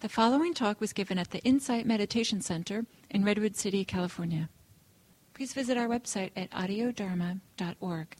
[0.00, 4.48] The following talk was given at the Insight Meditation Center in Redwood City, California.
[5.34, 8.16] Please visit our website at audiodharma.org.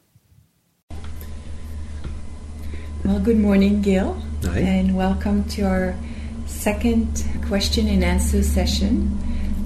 [3.03, 4.59] Well, good morning, Gil, Hi.
[4.59, 5.97] and welcome to our
[6.45, 9.19] second question and answer session,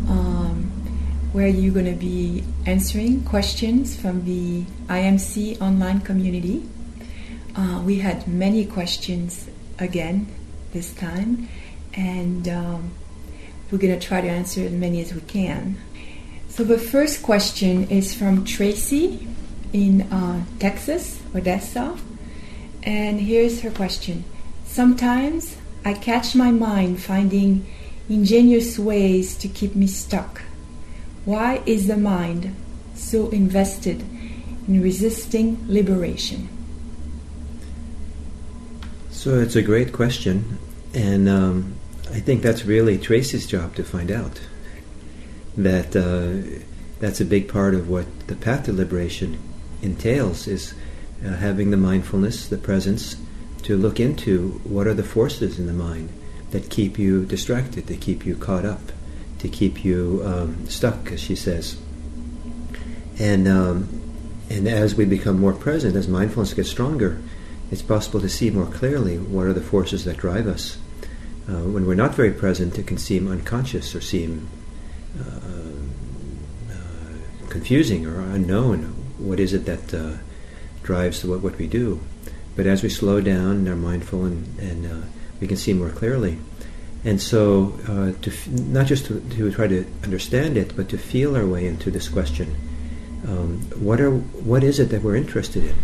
[0.09, 0.71] um,
[1.33, 6.63] where you're going to be answering questions from the IMC online community.
[7.57, 9.51] Uh, we had many questions
[9.81, 10.29] again
[10.73, 11.49] this time,
[11.97, 12.91] and um,
[13.71, 15.77] we're going to try to answer as many as we can.
[16.49, 19.27] So the first question is from Tracy
[19.73, 21.99] in uh, Texas, Odessa.
[22.85, 24.25] And here's her question
[24.65, 27.67] Sometimes I catch my mind finding
[28.09, 30.43] ingenious ways to keep me stuck.
[31.25, 32.55] Why is the mind
[32.95, 34.05] so invested
[34.69, 36.49] in resisting liberation?
[39.11, 40.59] So it's a great question,
[40.93, 41.77] and um,
[42.15, 44.41] I think that's really Tracy's job to find out.
[45.57, 46.63] That uh,
[47.01, 49.37] that's a big part of what the path to liberation
[49.83, 50.75] entails is
[51.27, 53.17] uh, having the mindfulness, the presence,
[53.65, 56.09] to look into what are the forces in the mind
[56.53, 58.93] that keep you distracted, that keep you caught up,
[59.41, 61.77] to keep you um, stuck, as she says.
[63.19, 63.89] And um,
[64.49, 67.21] and as we become more present, as mindfulness gets stronger,
[67.73, 70.79] it's possible to see more clearly what are the forces that drive us.
[71.49, 74.49] Uh, when we're not very present, it can seem unconscious or seem
[75.19, 75.41] uh,
[76.73, 78.95] uh, confusing or unknown.
[79.19, 80.17] What is it that uh,
[80.83, 82.01] drives what, what we do?
[82.57, 85.05] But as we slow down and are mindful, and, and
[85.41, 86.39] we can see more clearly.
[87.05, 90.97] And so, uh, to f- not just to, to try to understand it, but to
[90.97, 92.57] feel our way into this question:
[93.29, 95.77] um, what are what is it that we're interested in?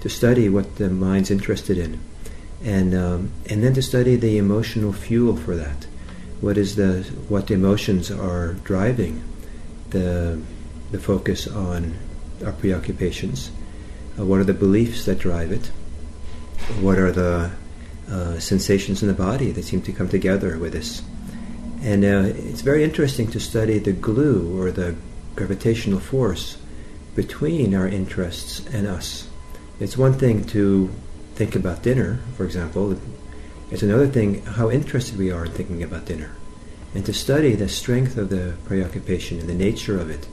[0.00, 2.00] To study what the mind's interested in,
[2.64, 5.86] and um, and then to study the emotional fuel for that.
[6.40, 9.22] What is the what emotions are driving
[9.90, 10.40] the
[10.90, 11.96] the focus on
[12.44, 13.50] our preoccupations?
[14.18, 15.66] Uh, what are the beliefs that drive it?
[16.80, 17.50] What are the
[18.10, 21.02] uh, sensations in the body that seem to come together with this?
[21.82, 24.96] And uh, it's very interesting to study the glue or the
[25.34, 26.56] gravitational force
[27.14, 29.28] between our interests and us.
[29.78, 30.90] It's one thing to
[31.36, 32.98] think about dinner, for example.
[33.70, 36.32] It's another thing how interested we are in thinking about dinner.
[36.94, 40.26] And to study the strength of the preoccupation and the nature of it.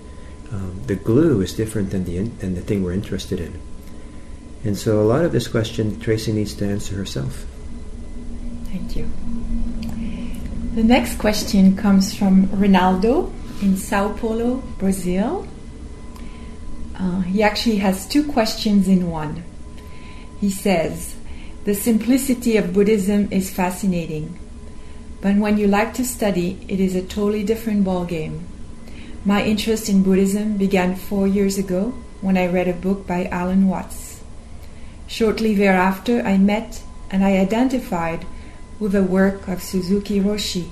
[0.51, 3.59] Um, the glue is different than the, in, than the thing we're interested in.
[4.63, 7.45] And so a lot of this question Tracy needs to answer herself.
[8.65, 9.09] Thank you.
[10.75, 13.31] The next question comes from Ronaldo
[13.61, 15.47] in Sao Paulo, Brazil.
[16.97, 19.43] Uh, he actually has two questions in one.
[20.43, 21.15] He says,
[21.63, 24.37] The simplicity of Buddhism is fascinating,
[25.21, 28.41] but when you like to study, it is a totally different ballgame.
[29.23, 33.69] My interest in Buddhism began four years ago when I read a book by Alan
[33.69, 34.21] Watts.
[35.07, 38.25] Shortly thereafter, I met and I identified
[38.81, 40.67] with the work of Suzuki Roshi,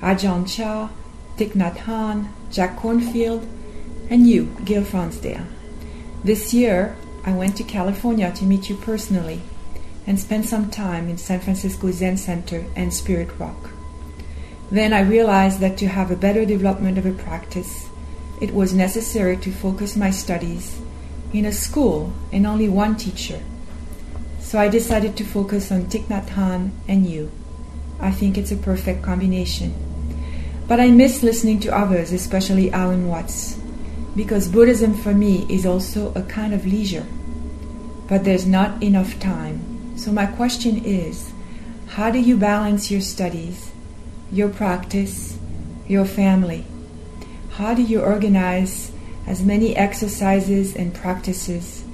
[0.00, 0.90] Ajahn Chah,
[1.36, 3.44] Thich Nhat Hanh, Jack Kornfield,
[4.10, 5.44] and you, Gil Fronsdal.
[6.22, 6.96] This year,
[7.28, 9.42] I went to California to meet you personally
[10.06, 13.68] and spend some time in San Francisco Zen Center and Spirit Rock.
[14.70, 17.90] Then I realized that to have a better development of a practice,
[18.40, 20.80] it was necessary to focus my studies
[21.34, 23.42] in a school and only one teacher.
[24.40, 27.30] So I decided to focus on Thich Nhat Hanh and you.
[28.00, 29.74] I think it's a perfect combination.
[30.66, 33.60] But I miss listening to others, especially Alan Watts,
[34.16, 37.04] because Buddhism for me is also a kind of leisure.
[38.08, 39.96] But there's not enough time.
[39.96, 41.32] So my question is
[41.88, 43.70] how do you balance your studies,
[44.32, 45.38] your practice,
[45.86, 46.64] your family?
[47.52, 48.92] How do you organize
[49.26, 51.84] as many exercises and practices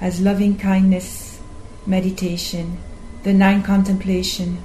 [0.00, 1.40] as loving kindness,
[1.86, 2.78] meditation,
[3.22, 4.58] the nine contemplation,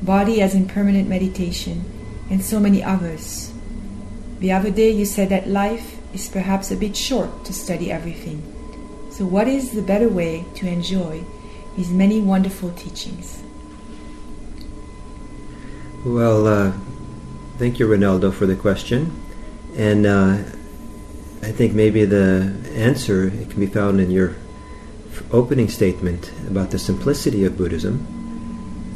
[0.00, 1.84] body as impermanent meditation,
[2.30, 3.52] and so many others?
[4.40, 8.51] The other day you said that life is perhaps a bit short to study everything.
[9.12, 11.22] So, what is the better way to enjoy
[11.76, 13.42] his many wonderful teachings?
[16.02, 16.72] Well, uh,
[17.58, 19.12] thank you, Ronaldo, for the question.
[19.76, 20.38] And uh,
[21.42, 24.34] I think maybe the answer it can be found in your
[25.30, 28.06] opening statement about the simplicity of Buddhism.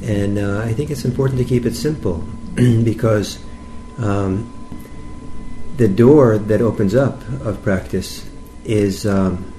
[0.03, 2.21] And uh, I think it's important to keep it simple
[2.55, 3.39] because
[3.99, 4.51] um,
[5.77, 8.27] the door that opens up of practice
[8.65, 9.53] is um,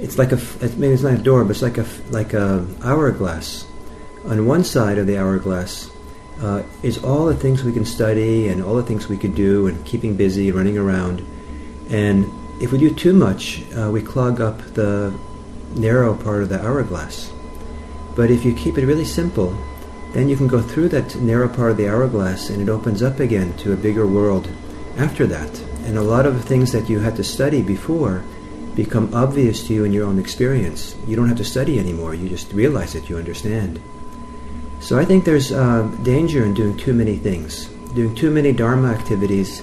[0.00, 0.40] it's like a
[0.76, 3.66] maybe it's not a door, but it's like a like a hourglass.
[4.24, 5.90] On one side of the hourglass,
[6.42, 9.66] uh, is all the things we can study and all the things we could do
[9.66, 11.24] and keeping busy, running around.
[11.90, 12.26] And
[12.62, 15.18] if we do too much, uh, we clog up the
[15.74, 17.30] narrow part of the hourglass.
[18.16, 19.56] But if you keep it really simple,
[20.12, 23.20] then you can go through that narrow part of the hourglass and it opens up
[23.20, 24.48] again to a bigger world
[24.96, 25.60] after that.
[25.84, 28.24] And a lot of things that you had to study before
[28.74, 30.96] become obvious to you in your own experience.
[31.06, 33.80] You don't have to study anymore, you just realize it, you understand.
[34.80, 37.66] So I think there's uh, danger in doing too many things.
[37.94, 39.62] Doing too many Dharma activities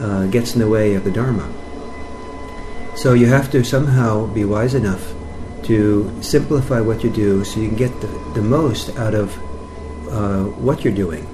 [0.00, 1.50] uh, gets in the way of the Dharma.
[2.96, 5.14] So you have to somehow be wise enough
[5.64, 9.36] to simplify what you do so you can get the, the most out of
[10.10, 11.26] uh, what you're doing.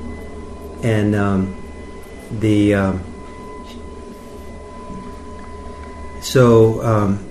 [0.82, 1.56] And um,
[2.31, 3.13] the um,
[6.34, 7.25] so um,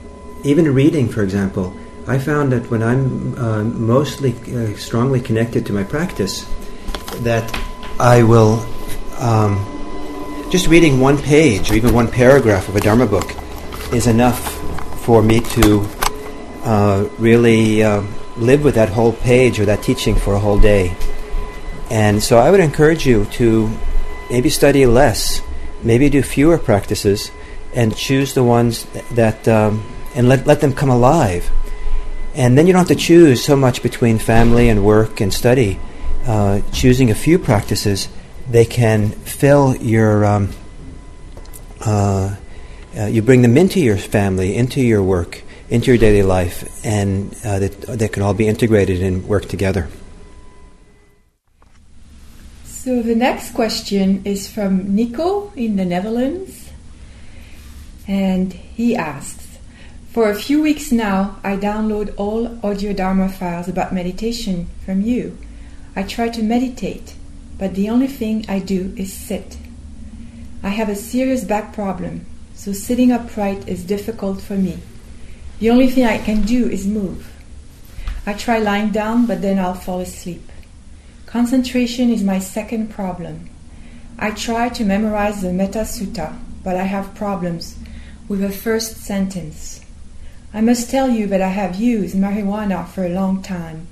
[0.45, 1.75] even reading, for example,
[2.07, 6.45] I found that when I'm uh, mostly uh, strongly connected to my practice,
[7.19, 7.43] that
[7.99, 8.65] I will
[9.19, 9.59] um,
[10.49, 13.29] just reading one page or even one paragraph of a Dharma book
[13.93, 14.39] is enough
[15.03, 15.85] for me to
[16.63, 18.03] uh, really uh,
[18.37, 20.95] live with that whole page or that teaching for a whole day.
[21.91, 23.69] And so I would encourage you to
[24.31, 25.41] maybe study less,
[25.83, 27.31] maybe do fewer practices,
[27.75, 29.83] and choose the ones that, um,
[30.15, 31.49] and let, let them come alive.
[32.35, 35.79] And then you don't have to choose so much between family and work and study.
[36.25, 38.07] Uh, choosing a few practices,
[38.49, 40.49] they can fill your, um,
[41.81, 42.35] uh,
[42.97, 47.33] uh, you bring them into your family, into your work, into your daily life, and
[47.43, 49.89] uh, that, that can all be integrated and work together.
[52.63, 56.62] So the next question is from Nico in the Netherlands.
[58.07, 59.59] And he asks
[60.11, 65.37] For a few weeks now, I download all audio Dharma files about meditation from you.
[65.95, 67.15] I try to meditate,
[67.57, 69.57] but the only thing I do is sit.
[70.61, 74.79] I have a serious back problem, so sitting upright is difficult for me.
[75.59, 77.31] The only thing I can do is move.
[78.25, 80.49] I try lying down, but then I'll fall asleep.
[81.25, 83.49] Concentration is my second problem.
[84.19, 87.77] I try to memorize the Metta Sutta, but I have problems
[88.27, 89.81] with the first sentence.
[90.53, 93.87] I must tell you that I have used marijuana for a long time,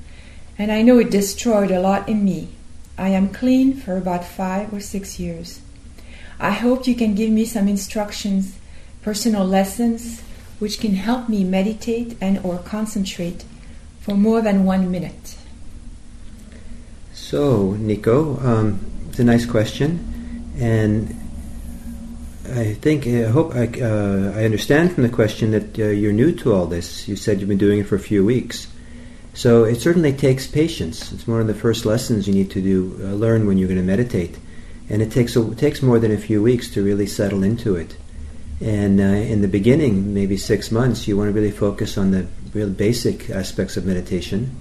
[0.58, 2.50] and I know it destroyed a lot in me.
[2.98, 5.62] I am clean for about five or six years.
[6.40, 8.58] I hope you can give me some instructions,
[9.02, 10.22] personal lessons,
[10.60, 13.44] which can help me meditate and or concentrate
[14.00, 15.36] for more than one minute.
[17.14, 18.80] So, Nico, um,
[19.10, 21.21] it's a nice question, and
[22.50, 26.34] I think I hope I, uh, I understand from the question that uh, you're new
[26.38, 27.08] to all this.
[27.08, 28.68] You said you've been doing it for a few weeks,
[29.34, 31.12] so it certainly takes patience.
[31.12, 33.80] It's one of the first lessons you need to do uh, learn when you're going
[33.80, 34.38] to meditate,
[34.90, 37.96] and it takes a, takes more than a few weeks to really settle into it.
[38.60, 42.28] And uh, in the beginning, maybe six months, you want to really focus on the
[42.54, 44.56] real basic aspects of meditation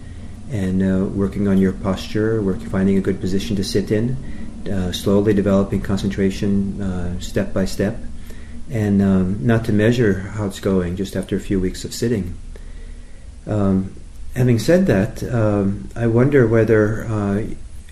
[0.50, 4.16] and uh, working on your posture, work, finding a good position to sit in,
[4.68, 7.96] uh, slowly developing concentration uh, step by step,
[8.70, 12.36] and um, not to measure how it's going just after a few weeks of sitting.
[13.46, 13.94] Um,
[14.34, 17.44] having said that, um, I wonder whether uh,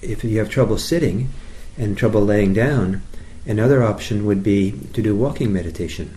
[0.03, 1.31] if you have trouble sitting
[1.77, 3.03] and trouble laying down,
[3.47, 6.17] another option would be to do walking meditation.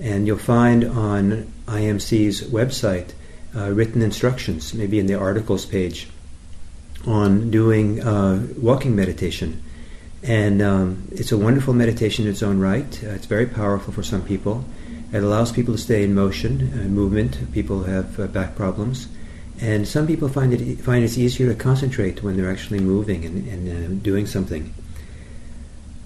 [0.00, 3.12] And you'll find on IMC's website
[3.56, 6.08] uh, written instructions, maybe in the articles page,
[7.06, 9.62] on doing uh, walking meditation.
[10.24, 13.04] And um, it's a wonderful meditation in its own right.
[13.04, 14.64] Uh, it's very powerful for some people.
[15.12, 17.52] It allows people to stay in motion, uh, movement.
[17.52, 19.06] People have uh, back problems.
[19.60, 23.46] And some people find it find it's easier to concentrate when they're actually moving and,
[23.48, 24.74] and uh, doing something.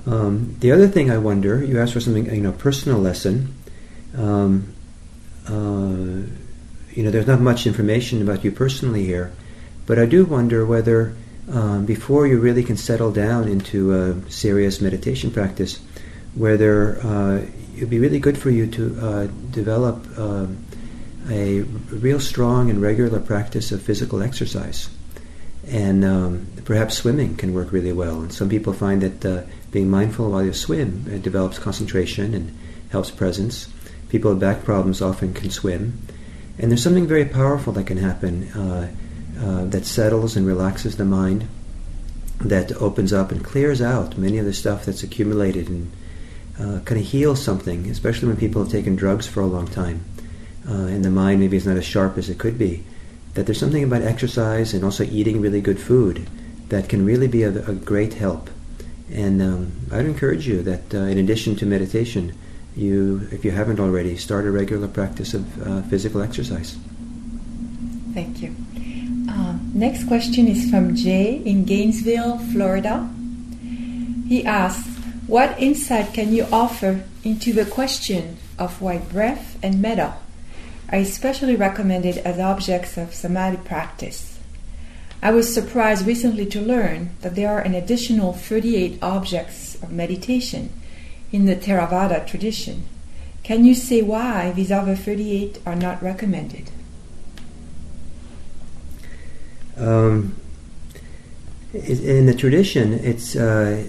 [0.04, 3.54] Um, the other thing I wonder, you asked for something, you know, personal lesson.
[4.16, 4.74] Um,
[5.48, 6.26] uh,
[6.92, 9.32] you know, there's not much information about you personally here,
[9.86, 11.14] but I do wonder whether
[11.52, 15.80] um, before you really can settle down into a serious meditation practice,
[16.34, 20.64] whether uh, it'd be really good for you to uh, develop um,
[21.30, 24.90] a real strong and regular practice of physical exercise.
[25.66, 28.20] And um, perhaps swimming can work really well.
[28.20, 32.56] And some people find that uh, being mindful while you swim it develops concentration and
[32.90, 33.68] helps presence.
[34.08, 35.98] People with back problems often can swim.
[36.58, 38.48] And there's something very powerful that can happen
[39.40, 41.48] uh, that settles and relaxes the mind,
[42.40, 45.90] that opens up and clears out many of the stuff that's accumulated and
[46.58, 50.04] uh, kind of heals something, especially when people have taken drugs for a long time
[50.68, 52.84] uh, and the mind maybe is not as sharp as it could be.
[53.34, 56.28] That there's something about exercise and also eating really good food
[56.68, 58.50] that can really be a, a great help.
[59.10, 62.36] And um, I'd encourage you that uh, in addition to meditation,
[62.76, 66.76] you, if you haven't already, start a regular practice of uh, physical exercise.
[68.14, 68.54] Thank you.
[69.28, 73.08] Uh, next question is from Jay in Gainesville, Florida.
[74.26, 74.88] He asks,
[75.26, 80.14] What insight can you offer into the question of why breath and metta
[80.90, 84.38] are especially recommended as objects of samadhi practice?
[85.22, 90.70] I was surprised recently to learn that there are an additional 38 objects of meditation
[91.32, 92.84] in the Theravada tradition.
[93.42, 96.70] Can you say why these other 38 are not recommended?
[99.78, 100.36] Um,
[101.72, 103.84] in the tradition, it uh,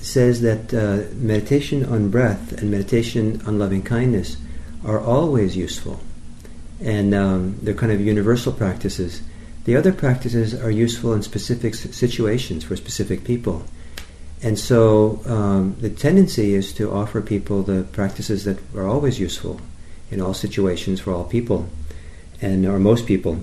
[0.00, 4.36] says that uh, meditation on breath and meditation on loving kindness
[4.84, 6.00] are always useful,
[6.80, 9.22] and um, they're kind of universal practices.
[9.64, 13.64] The other practices are useful in specific situations for specific people.
[14.42, 19.60] And so um, the tendency is to offer people the practices that are always useful
[20.10, 21.68] in all situations for all people,
[22.40, 23.40] and or most people.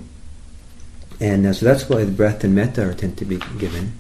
[1.20, 3.94] And uh, so that's why the breath and metta are tend to be given.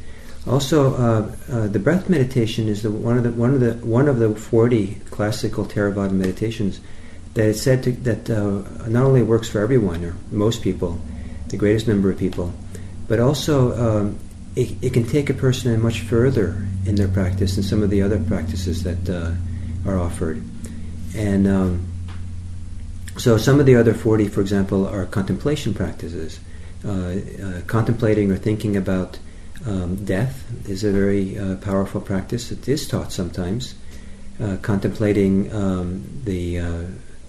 [0.47, 4.07] Also, uh, uh, the breath meditation is the, one of the one of the one
[4.07, 6.79] of the forty classical Theravada meditations
[7.33, 10.99] that is said to, that uh, not only works for everyone or most people,
[11.49, 12.53] the greatest number of people,
[13.07, 14.19] but also um,
[14.55, 18.01] it, it, can take a person much further in their practice than some of the
[18.01, 19.31] other practices that uh,
[19.89, 20.43] are offered.
[21.15, 21.87] And um,
[23.17, 26.39] so some of the other 40, for example, are contemplation practices.
[26.85, 29.19] Uh, uh, contemplating or thinking about
[29.65, 32.51] um, death is a very uh, powerful practice.
[32.51, 33.75] It is taught sometimes.
[34.61, 36.59] Contemplating um, the,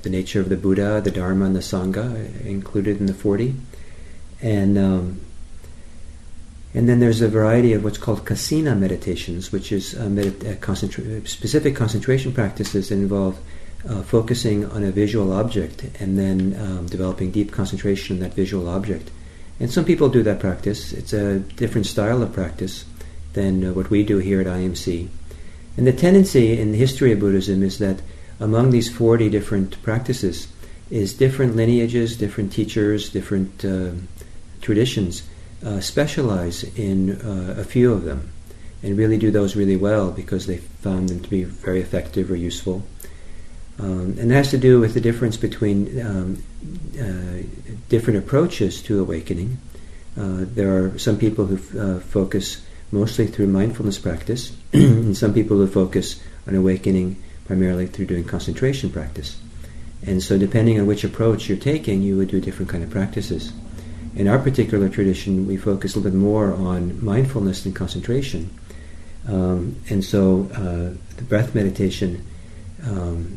[0.03, 3.57] the nature of the Buddha, the Dharma, and the Sangha included in the 40.
[4.41, 5.21] And um,
[6.73, 12.33] and then there's a variety of what's called kasina meditations, which is concentra- specific concentration
[12.33, 13.41] practices that involve
[13.89, 18.69] uh, focusing on a visual object and then um, developing deep concentration on that visual
[18.69, 19.11] object.
[19.61, 20.93] And some people do that practice.
[20.93, 22.87] It's a different style of practice
[23.35, 25.09] than uh, what we do here at IMC.
[25.77, 28.01] And the tendency in the history of Buddhism is that
[28.41, 30.49] among these 40 different practices
[30.91, 33.93] is different lineages, different teachers, different uh,
[34.61, 35.23] traditions
[35.65, 38.31] uh, specialize in uh, a few of them
[38.83, 42.37] and really do those really well because they found them to be very effective or
[42.37, 42.83] useful.
[43.79, 46.43] Um, and that has to do with the difference between um,
[46.99, 47.43] uh,
[47.91, 49.59] different approaches to awakening.
[50.17, 55.59] Uh, there are some people who uh, focus mostly through mindfulness practice, and some people
[55.59, 59.39] who focus on awakening primarily through doing concentration practice.
[60.07, 63.53] And so, depending on which approach you're taking, you would do different kind of practices.
[64.17, 68.51] In our particular tradition, we focus a little bit more on mindfulness and concentration.
[69.29, 72.25] Um, and so uh, the breath meditation
[72.85, 73.37] um,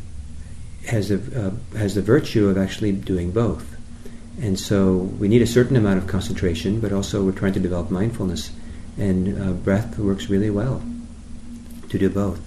[0.86, 3.73] has, uh, has the virtue of actually doing both.
[4.40, 7.90] And so we need a certain amount of concentration, but also we're trying to develop
[7.90, 8.50] mindfulness.
[8.98, 10.82] And uh, breath works really well
[11.88, 12.40] to do both.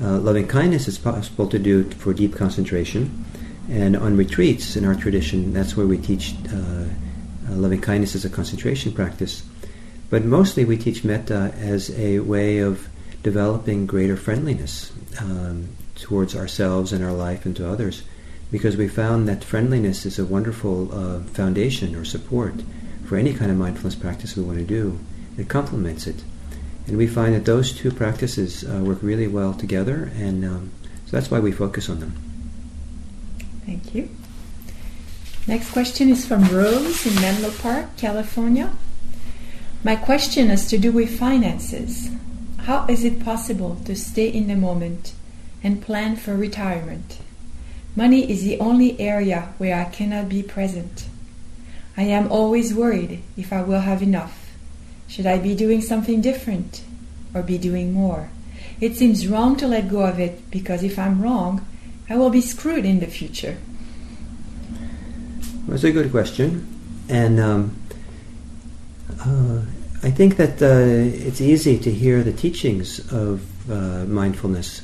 [0.00, 3.24] Uh, loving kindness is possible to do for deep concentration.
[3.68, 6.86] And on retreats in our tradition, that's where we teach uh, uh,
[7.48, 9.42] loving kindness as a concentration practice.
[10.10, 12.88] But mostly we teach metta as a way of
[13.22, 18.02] developing greater friendliness um, towards ourselves and our life and to others,
[18.50, 22.54] because we found that friendliness is a wonderful uh, foundation or support
[23.06, 24.98] for any kind of mindfulness practice we want to do.
[25.36, 26.22] It complements it.
[26.86, 30.72] And we find that those two practices uh, work really well together, and um,
[31.04, 32.14] so that's why we focus on them.
[33.66, 34.08] Thank you.
[35.46, 38.72] Next question is from Rose in Menlo Park, California.
[39.84, 42.10] My question has to do with finances.
[42.60, 45.12] How is it possible to stay in the moment
[45.62, 47.18] and plan for retirement?
[47.98, 51.08] Money is the only area where I cannot be present.
[51.96, 54.52] I am always worried if I will have enough.
[55.08, 56.84] Should I be doing something different
[57.34, 58.30] or be doing more?
[58.80, 61.66] It seems wrong to let go of it because if I'm wrong,
[62.08, 63.56] I will be screwed in the future.
[65.66, 66.68] That's a good question,
[67.08, 67.76] and um,
[69.26, 69.62] uh,
[70.04, 74.82] I think that uh, it's easy to hear the teachings of uh, mindfulness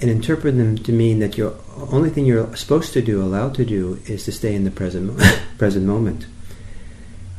[0.00, 1.54] and interpret them to mean that your
[1.90, 5.20] only thing you're supposed to do, allowed to do, is to stay in the present
[5.58, 6.26] present moment.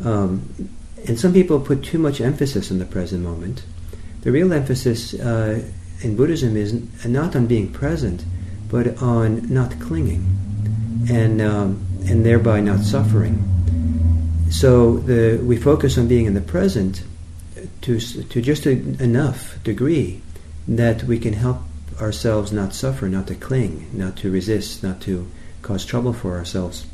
[0.03, 0.69] Um,
[1.07, 3.63] and some people put too much emphasis on the present moment.
[4.21, 5.61] The real emphasis uh,
[6.01, 6.73] in Buddhism is
[7.05, 8.23] not on being present,
[8.69, 10.25] but on not clinging.
[11.09, 13.43] And um, and thereby not suffering.
[14.49, 17.03] So the, we focus on being in the present
[17.81, 20.21] to to just a, enough degree
[20.67, 21.57] that we can help
[22.03, 25.27] ourselves not suffer, not to cling, not to resist, not to
[25.61, 26.85] cause trouble for ourselves.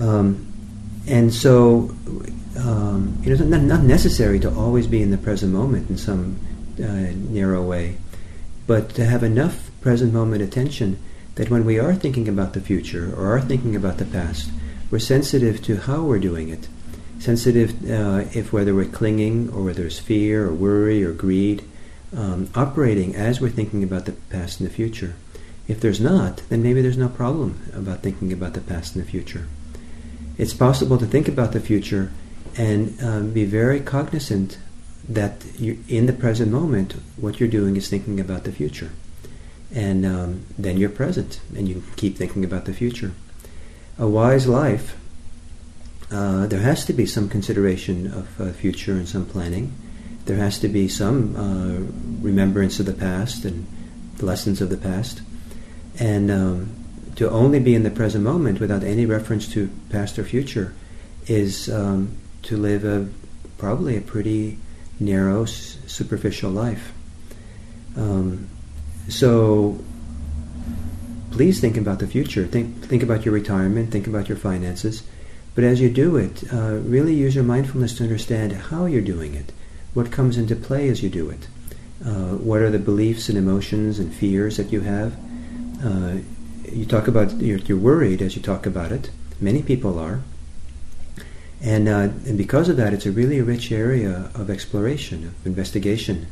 [0.00, 0.52] Um,
[1.06, 1.94] and so,
[2.58, 6.38] um, it is not, not necessary to always be in the present moment in some
[6.78, 7.96] uh, narrow way,
[8.66, 10.98] but to have enough present moment attention
[11.34, 14.50] that when we are thinking about the future or are thinking about the past,
[14.90, 16.68] we're sensitive to how we're doing it.
[17.18, 21.64] Sensitive uh, if whether we're clinging or whether it's fear or worry or greed,
[22.16, 25.14] um, operating as we're thinking about the past and the future.
[25.68, 29.08] If there's not, then maybe there's no problem about thinking about the past and the
[29.08, 29.46] future.
[30.36, 32.10] It's possible to think about the future
[32.56, 34.58] and um, be very cognizant
[35.08, 38.90] that in the present moment, what you're doing is thinking about the future.
[39.74, 43.12] And um, then you're present and you keep thinking about the future.
[43.98, 44.96] A wise life,
[46.10, 49.72] uh, there has to be some consideration of uh, future and some planning
[50.24, 53.66] there has to be some uh, remembrance of the past and
[54.18, 55.20] the lessons of the past.
[55.98, 56.70] And um,
[57.16, 60.74] to only be in the present moment without any reference to past or future
[61.26, 63.08] is um, to live a
[63.58, 64.58] probably a pretty
[64.98, 66.92] narrow, s- superficial life.
[67.96, 68.48] Um,
[69.08, 69.78] so
[71.30, 72.46] please think about the future.
[72.46, 73.90] Think think about your retirement.
[73.90, 75.02] Think about your finances.
[75.54, 79.34] But as you do it, uh, really use your mindfulness to understand how you're doing
[79.34, 79.52] it
[79.94, 81.48] what comes into play as you do it?
[82.04, 85.14] Uh, what are the beliefs and emotions and fears that you have?
[85.84, 86.18] Uh,
[86.70, 89.10] you talk about you're, you're, worried as you talk about it.
[89.40, 90.22] Many people are,
[91.60, 96.26] and uh, and because of that, it's a really rich area of exploration, of investigation,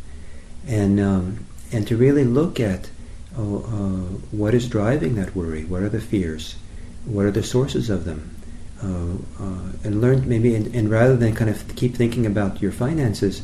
[0.67, 2.91] and um, and to really look at
[3.37, 5.65] oh, uh, what is driving that worry.
[5.65, 6.57] What are the fears?
[7.05, 8.35] What are the sources of them?
[8.83, 12.73] Uh, uh, and learn maybe, and, and, rather than kind of keep thinking about your
[12.73, 13.43] finances,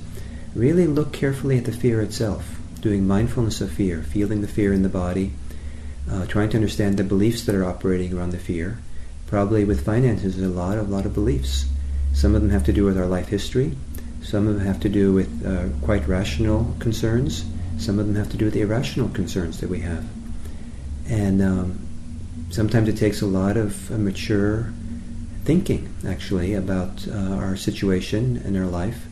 [0.55, 4.83] really look carefully at the fear itself, doing mindfulness of fear, feeling the fear in
[4.83, 5.33] the body,
[6.11, 8.79] uh, trying to understand the beliefs that are operating around the fear.
[9.27, 11.67] Probably with finances, there's a lot of lot of beliefs.
[12.15, 13.77] Some of them have to do with our life history.
[14.23, 17.45] Some of them have to do with uh, quite rational concerns.
[17.77, 20.05] Some of them have to do with the irrational concerns that we have.
[21.11, 21.87] And um,
[22.49, 24.73] sometimes it takes a lot of uh, mature
[25.47, 29.07] thinking, actually, about uh, our situation and our life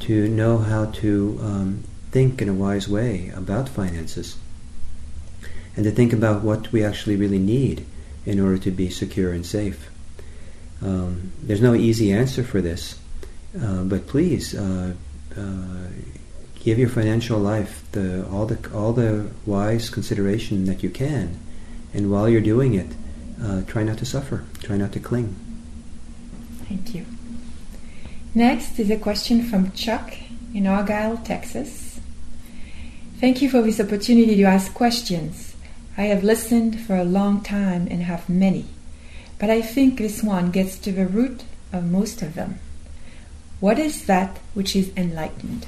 [0.00, 4.36] to know how to um, think in a wise way about finances
[5.74, 7.86] and to think about what we actually really need
[8.26, 9.90] in order to be secure and safe.
[10.82, 12.98] Um, there's no easy answer for this,
[13.58, 14.92] uh, but please uh,
[15.34, 15.86] uh,
[16.56, 21.38] give your financial life the, all the all the wise consideration that you can,
[21.94, 22.88] and while you're doing it,
[23.42, 25.49] uh, try not to suffer, try not to cling.
[26.70, 27.04] Thank you.
[28.32, 30.14] Next is a question from Chuck
[30.54, 31.98] in Argyle, Texas.
[33.18, 35.56] Thank you for this opportunity to ask questions.
[35.98, 38.66] I have listened for a long time and have many,
[39.40, 42.60] but I think this one gets to the root of most of them.
[43.58, 45.66] What is that which is enlightened?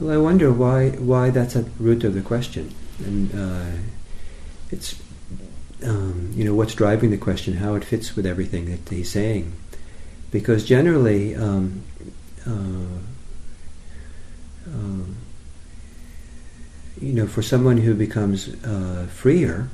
[0.00, 3.78] Well, I wonder why why that's at the root of the question, and uh,
[4.72, 5.00] it's
[5.84, 9.52] um, you know what's driving the question, how it fits with everything that he's saying,
[10.30, 11.82] because generally, um,
[12.46, 12.98] uh,
[14.68, 15.04] uh,
[17.00, 19.68] you know, for someone who becomes uh, freer,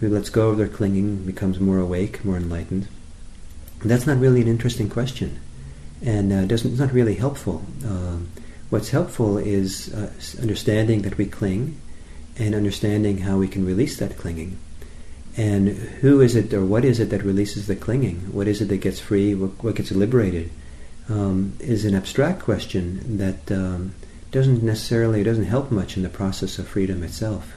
[0.00, 2.88] who lets go of their clinging, becomes more awake, more enlightened,
[3.84, 5.40] that's not really an interesting question,
[6.02, 7.62] and uh, doesn't it's not really helpful.
[7.84, 8.28] Um,
[8.70, 11.80] what's helpful is uh, understanding that we cling,
[12.38, 14.58] and understanding how we can release that clinging
[15.36, 18.20] and who is it or what is it that releases the clinging?
[18.32, 19.34] What is it that gets free?
[19.34, 20.50] What, what gets liberated?
[21.08, 23.94] Um, is an abstract question that um,
[24.30, 27.56] doesn't necessarily doesn't help much in the process of freedom itself.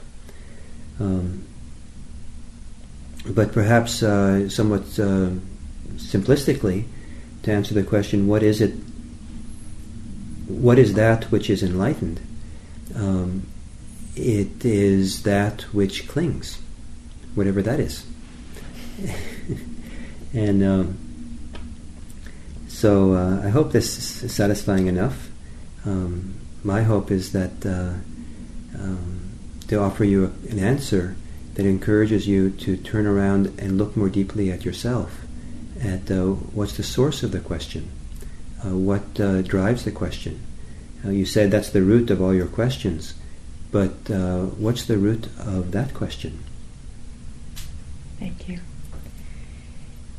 [1.00, 1.44] Um,
[3.26, 5.30] but perhaps uh, somewhat uh,
[5.96, 6.84] simplistically,
[7.42, 8.74] to answer the question, what is it?
[10.46, 12.20] What is that which is enlightened?
[12.94, 13.46] Um,
[14.16, 16.59] it is that which clings
[17.34, 18.06] whatever that is.
[20.34, 20.98] and um,
[22.68, 25.28] so uh, I hope this is satisfying enough.
[25.84, 27.94] Um, my hope is that uh,
[28.78, 29.38] um,
[29.68, 31.16] to offer you an answer
[31.54, 35.22] that encourages you to turn around and look more deeply at yourself,
[35.82, 37.90] at uh, what's the source of the question,
[38.64, 40.40] uh, what uh, drives the question.
[41.04, 43.14] Uh, you said that's the root of all your questions,
[43.72, 44.08] but
[44.58, 46.38] what's the root of that question?
[48.20, 48.60] Thank you.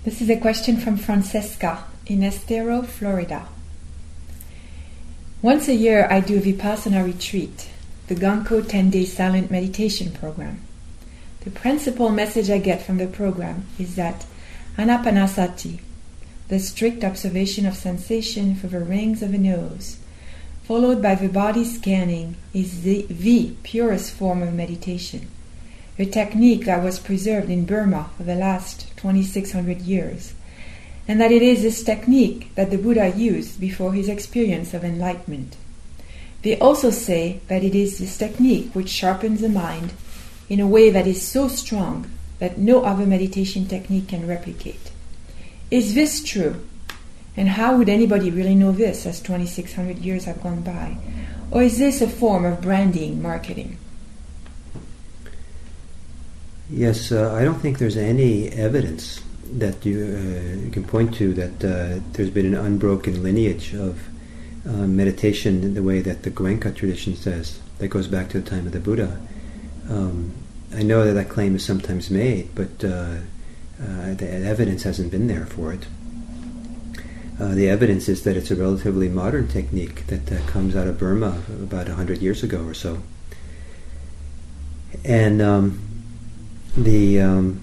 [0.03, 3.47] This is a question from Francesca in Estero, Florida.
[5.43, 7.69] Once a year, I do a Vipassana retreat,
[8.07, 10.61] the Goenka 10 day silent meditation program.
[11.41, 14.25] The principal message I get from the program is that
[14.77, 15.79] anapanasati,
[16.47, 19.97] the strict observation of sensation for the rings of the nose,
[20.63, 25.27] followed by the body scanning, is the, the purest form of meditation,
[25.97, 30.33] a technique that was preserved in Burma for the last 2600 years,
[31.07, 35.57] and that it is this technique that the Buddha used before his experience of enlightenment.
[36.41, 39.93] They also say that it is this technique which sharpens the mind
[40.49, 44.91] in a way that is so strong that no other meditation technique can replicate.
[45.69, 46.65] Is this true?
[47.37, 50.97] And how would anybody really know this as 2600 years have gone by?
[51.51, 53.77] Or is this a form of branding, marketing?
[56.71, 59.21] Yes, uh, I don't think there's any evidence
[59.57, 64.07] that you, uh, you can point to that uh, there's been an unbroken lineage of
[64.65, 68.49] uh, meditation in the way that the Goenka tradition says, that goes back to the
[68.49, 69.19] time of the Buddha.
[69.89, 70.33] Um,
[70.73, 73.17] I know that that claim is sometimes made, but uh,
[73.83, 75.85] uh, the evidence hasn't been there for it.
[77.37, 81.87] The evidence is that it's a relatively modern technique that comes out of Burma about
[81.87, 83.01] 100 years ago or so.
[85.03, 85.90] And um,
[86.75, 87.61] the um,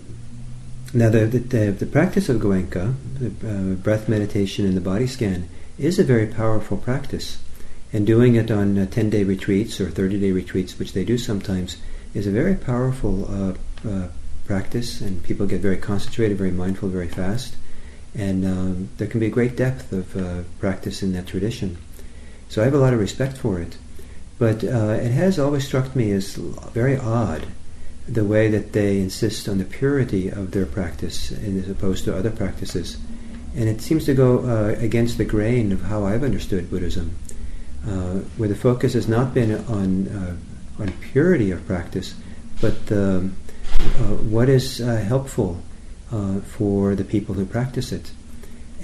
[0.94, 5.48] now the, the, the, practice of Goenka, the uh, breath meditation and the body scan,
[5.78, 7.38] is a very powerful practice.
[7.92, 11.76] And doing it on 10 day retreats or 30 day retreats, which they do sometimes,
[12.14, 13.54] is a very powerful uh,
[13.88, 14.08] uh,
[14.46, 17.54] practice, and people get very concentrated, very mindful, very fast
[18.14, 21.78] and um, there can be a great depth of uh, practice in that tradition.
[22.48, 23.76] So I have a lot of respect for it.
[24.38, 27.46] But uh, it has always struck me as very odd
[28.08, 32.30] the way that they insist on the purity of their practice as opposed to other
[32.30, 32.96] practices.
[33.54, 37.16] And it seems to go uh, against the grain of how I've understood Buddhism,
[37.86, 42.14] uh, where the focus has not been on, uh, on purity of practice,
[42.60, 43.36] but um,
[43.80, 45.60] uh, what is helpful
[46.10, 48.10] uh, for the people who practice it.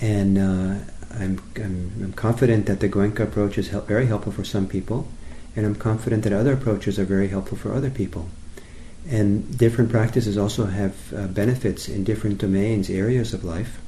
[0.00, 0.84] And uh,
[1.14, 5.08] I'm, I'm, I'm, confident that the Goenka approach is help, very helpful for some people,
[5.56, 8.28] and I'm confident that other approaches are very helpful for other people.
[9.08, 13.80] And different practices also have uh, benefits in different domains, areas of life.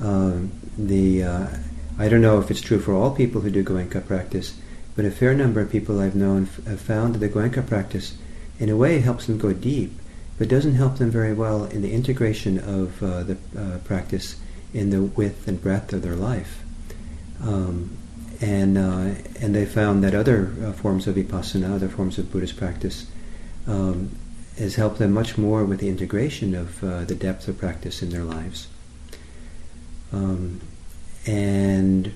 [0.00, 1.46] Um, the uh,
[1.98, 4.58] I don't know if it's true for all people who do Goenka practice,
[4.94, 8.16] but a fair number of people I've known f- have found that the Goenka practice,
[8.58, 9.92] in a way, helps them go deep
[10.38, 14.36] but doesn't help them very well in the integration of uh, the uh, practice
[14.74, 16.62] in the width and breadth of their life.
[17.42, 17.96] Um,
[18.40, 22.56] and uh, and they found that other uh, forms of vipassana, other forms of Buddhist
[22.58, 23.06] practice,
[23.66, 24.10] um,
[24.58, 28.10] has helped them much more with the integration of uh, the depth of practice in
[28.10, 28.68] their lives.
[30.12, 30.60] Um,
[31.26, 32.12] and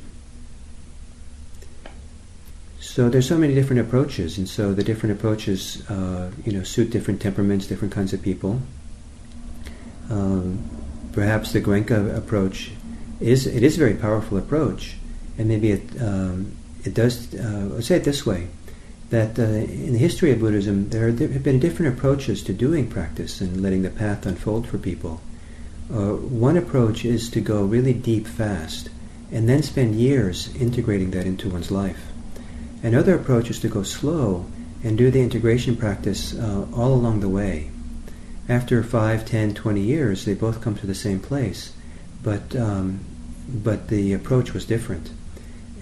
[2.80, 6.90] so there's so many different approaches, and so the different approaches, uh, you know, suit
[6.90, 8.60] different temperaments, different kinds of people.
[10.08, 10.68] Um,
[11.12, 12.72] perhaps the Goenka approach
[13.20, 14.96] is it is a very powerful approach,
[15.38, 17.34] and maybe it um, it does.
[17.34, 18.48] Uh, let's say it this way:
[19.10, 22.88] that uh, in the history of Buddhism, there, there, have been different approaches to doing
[22.88, 25.20] practice and letting the path unfold for people.
[25.92, 28.88] Uh, one approach is to go really deep fast,
[29.32, 32.06] and then spend years integrating that into one's life.
[32.82, 34.46] Another approach is to go slow
[34.84, 37.70] and do the integration practice uh, all along the way.
[38.48, 41.72] After 5, 10, 20 years, they both come to the same place,
[42.22, 43.00] but, um,
[43.48, 45.10] but the approach was different.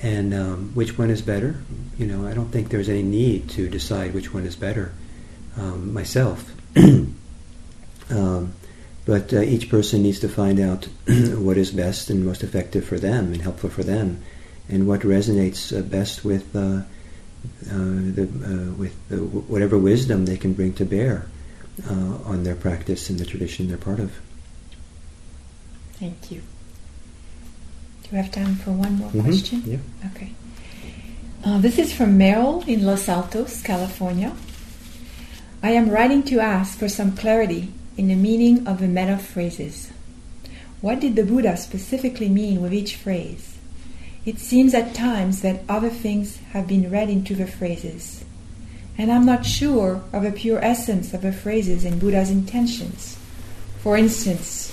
[0.03, 1.57] And um, which one is better?
[1.99, 4.93] You know, I don't think there's any need to decide which one is better
[5.57, 6.53] um, myself.
[8.11, 8.55] Um,
[9.05, 12.99] but uh, each person needs to find out what is best and most effective for
[12.99, 14.23] them and helpful for them
[14.69, 16.85] and what resonates uh, best with uh, uh
[17.71, 21.27] the, uh, with the, whatever wisdom they can bring to bear
[21.89, 24.13] uh, on their practice and the tradition they're part of.
[25.95, 26.43] Thank you.
[28.09, 29.21] Do you have time for one more mm-hmm.
[29.21, 29.63] question?
[29.67, 30.11] Yeah.
[30.15, 30.33] Okay.
[31.61, 34.35] this is from Merrill in Los Altos, California.
[35.63, 39.91] I am writing to ask for some clarity in the meaning of the metta phrases.
[40.81, 43.59] What did the Buddha specifically mean with each phrase?
[44.25, 48.25] It seems at times that other things have been read into the phrases,
[48.97, 53.19] and I'm not sure of the pure essence of the phrases in Buddha's intentions.
[53.81, 54.71] For instance,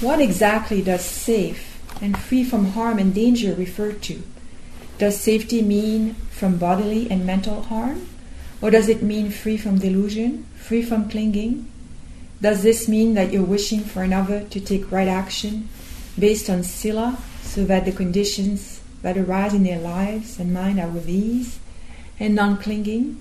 [0.00, 4.22] what exactly does safe and free from harm and danger referred to?
[4.98, 8.08] Does safety mean from bodily and mental harm?
[8.62, 11.70] Or does it mean free from delusion, free from clinging?
[12.40, 15.68] Does this mean that you're wishing for another to take right action
[16.18, 20.88] based on sila so that the conditions that arise in their lives and mind are
[20.88, 21.58] with ease
[22.20, 23.20] and non clinging?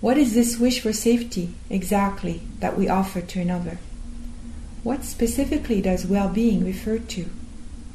[0.00, 3.78] What is this wish for safety exactly that we offer to another?
[4.82, 7.26] What specifically does well being refer to?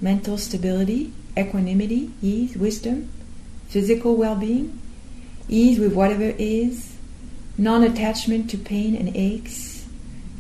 [0.02, 3.10] Mental stability, equanimity, ease, wisdom,
[3.68, 4.82] physical well being,
[5.48, 6.96] ease with whatever is,
[7.58, 9.88] non attachment to pain and aches,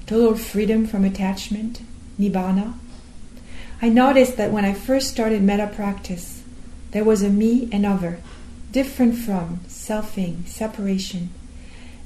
[0.08, 1.82] total freedom from attachment,
[2.20, 2.74] nibbana.
[3.82, 6.44] I noticed that when I first started metta practice,
[6.92, 8.20] there was a me and other,
[8.72, 11.30] different from, selfing, separation.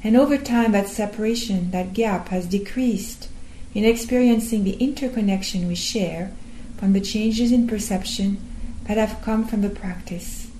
[0.03, 3.29] And over time, that separation, that gap, has decreased
[3.73, 6.31] in experiencing the interconnection we share
[6.77, 8.37] from the changes in perception
[8.85, 10.51] that have come from the practice.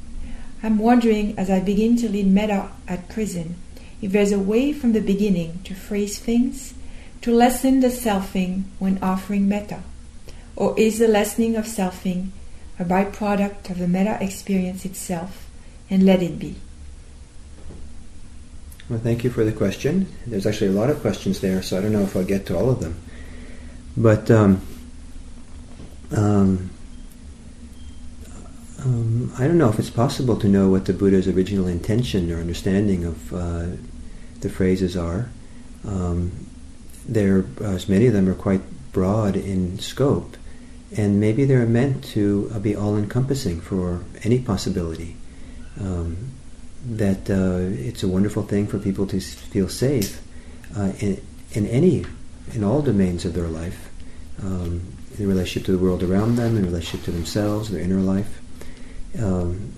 [0.64, 3.56] I'm wondering, as I begin to lead metta at prison,
[4.02, 6.74] if there's a way from the beginning to phrase things
[7.22, 9.82] to lessen the selfing when offering metta.
[10.56, 12.30] Or is the lessening of selfing
[12.78, 15.50] a byproduct of the metta experience itself
[15.90, 16.56] and let it be?
[18.90, 20.08] Well, thank you for the question.
[20.28, 22.58] There's actually a lot of questions there, so I don't know if I'll get to
[22.58, 23.02] all of them.
[23.98, 24.62] But um,
[26.12, 26.70] um,
[28.84, 32.40] um, I don't know if it's possible to know what the Buddha's original intention or
[32.40, 33.66] understanding of uh,
[34.42, 35.30] the phrases are.
[35.86, 36.32] Um,
[37.08, 40.38] there, as many of them are quite broad in scope,
[40.96, 45.16] and maybe they're meant to uh, be all-encompassing for any possibility.
[45.80, 46.32] Um,
[46.88, 50.22] that uh, it's a wonderful thing for people to feel safe
[50.78, 51.20] uh, in,
[51.52, 52.06] in any,
[52.54, 53.90] in all domains of their life,
[54.44, 54.82] um,
[55.18, 58.42] in relationship to the world around them, in relationship to themselves, their inner life.
[59.22, 59.74] Um,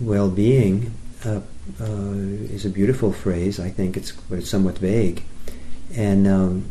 [0.00, 0.92] well-being
[1.24, 1.40] uh,
[1.80, 1.84] uh,
[2.50, 3.60] is a beautiful phrase.
[3.60, 5.22] I think it's, but it's somewhat vague,
[5.94, 6.64] and um,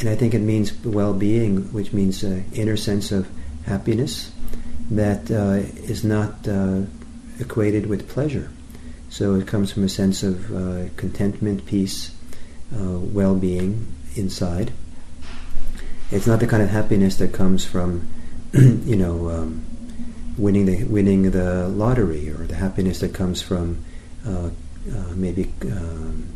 [0.00, 3.28] and I think it means well-being, which means uh, inner sense of
[3.66, 4.32] happiness
[4.90, 6.82] that uh, is not uh,
[7.40, 8.50] equated with pleasure.
[9.10, 12.14] So it comes from a sense of uh, contentment, peace,
[12.70, 13.86] well-being
[14.16, 14.72] inside.
[16.10, 18.08] It's not the kind of happiness that comes from,
[18.52, 19.30] you know.
[19.30, 19.64] Um,
[20.38, 23.84] winning the winning the lottery or the happiness that comes from
[24.26, 24.48] uh,
[24.94, 26.28] uh, maybe um,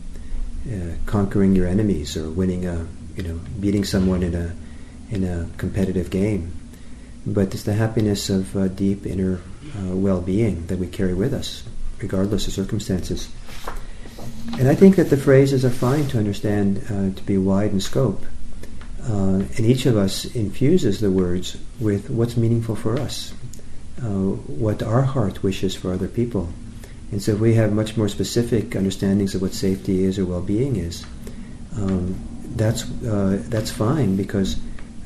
[0.69, 4.55] uh, conquering your enemies or winning a you know beating someone in a
[5.11, 6.53] in a competitive game
[7.25, 9.41] but it's the happiness of uh, deep inner
[9.79, 11.63] uh, well-being that we carry with us
[11.99, 13.29] regardless of circumstances
[14.59, 17.81] and I think that the phrases are fine to understand uh, to be wide in
[17.81, 18.25] scope
[19.11, 23.35] and each of us infuses the words with what's meaningful for us
[24.03, 26.49] uh, what our heart wishes for other people.
[27.11, 30.77] And so if we have much more specific understandings of what safety is or well-being
[30.77, 31.05] is,
[31.77, 32.17] um,
[32.57, 34.57] that's uh, that's fine because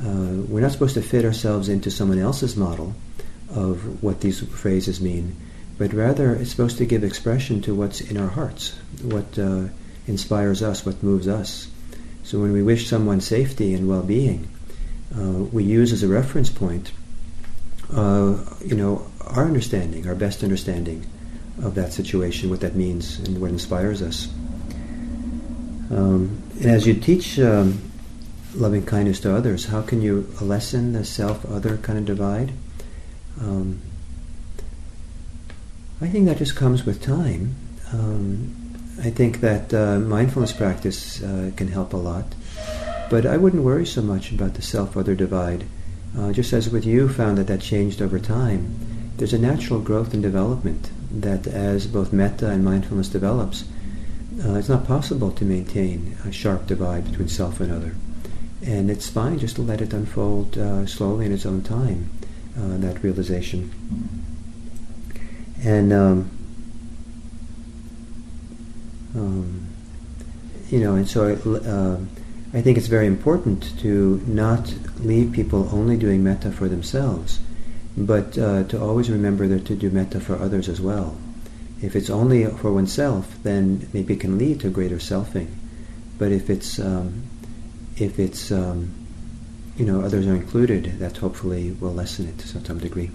[0.02, 2.94] uh, we're not supposed to fit ourselves into someone else's model
[3.50, 5.36] of what these phrases mean,
[5.78, 9.64] but rather it's supposed to give expression to what's in our hearts, what uh,
[10.06, 11.68] inspires us, what moves us.
[12.26, 14.48] So when we wish someone safety and well-being,
[15.16, 16.90] uh, we use as a reference point
[17.92, 21.06] uh, you know, our understanding, our best understanding
[21.62, 24.26] of that situation, what that means, and what inspires us.
[25.88, 27.80] Um, and as you teach um,
[28.56, 32.50] loving kindness to others, how can you lessen the self-other kind of divide?
[33.40, 33.80] Um,
[36.00, 37.54] I think that just comes with time.
[37.92, 38.65] Um,
[38.98, 42.24] I think that uh, mindfulness practice uh, can help a lot,
[43.10, 45.64] but I wouldn't worry so much about the self-other divide
[46.18, 48.74] uh, just as with you found that that changed over time,
[49.16, 53.64] there's a natural growth and development that as both metta and mindfulness develops,
[54.44, 57.94] uh, it's not possible to maintain a sharp divide between self and other.
[58.64, 62.10] And it's fine just to let it unfold uh, slowly in its own time,
[62.58, 63.70] uh, that realization.
[65.62, 66.30] And, um,
[69.16, 69.66] um,
[70.70, 75.96] you know, and so uh, I think it's very important to not leave people only
[75.96, 77.40] doing metta for themselves,
[77.96, 81.16] but uh, to always remember that to do metta for others as well.
[81.82, 85.48] If it's only for oneself, then maybe it can lead to greater selfing.
[86.18, 87.24] But if it's um,
[87.96, 88.94] if it's um,
[89.76, 93.10] you know others are included, that hopefully will lessen it to some degree.